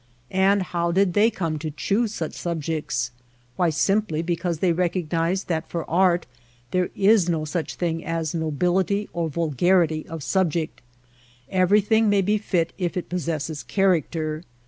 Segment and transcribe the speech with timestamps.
[0.33, 3.11] And how did they come to choose such sub jects?
[3.55, 6.25] Why, simply because they recognized that for art
[6.71, 10.81] there is no such thing as nobility or vulgarity of subject.
[11.51, 14.43] Everything may be fit if it possesses character.